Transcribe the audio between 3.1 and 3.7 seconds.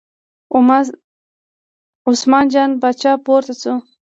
پورته